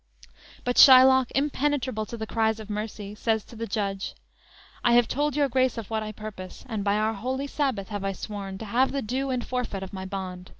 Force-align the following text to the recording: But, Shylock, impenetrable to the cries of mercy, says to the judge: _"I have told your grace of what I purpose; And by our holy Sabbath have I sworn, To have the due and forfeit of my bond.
But, 0.63 0.77
Shylock, 0.77 1.29
impenetrable 1.35 2.07
to 2.07 2.17
the 2.17 2.25
cries 2.25 2.59
of 2.59 2.71
mercy, 2.71 3.13
says 3.13 3.43
to 3.45 3.55
the 3.55 3.67
judge: 3.67 4.15
_"I 4.83 4.93
have 4.93 5.07
told 5.07 5.35
your 5.35 5.47
grace 5.47 5.77
of 5.77 5.91
what 5.91 6.01
I 6.01 6.11
purpose; 6.11 6.65
And 6.67 6.83
by 6.83 6.95
our 6.95 7.13
holy 7.13 7.45
Sabbath 7.45 7.89
have 7.89 8.03
I 8.03 8.13
sworn, 8.13 8.57
To 8.57 8.65
have 8.65 8.93
the 8.93 9.03
due 9.03 9.29
and 9.29 9.45
forfeit 9.45 9.83
of 9.83 9.93
my 9.93 10.05
bond. 10.05 10.49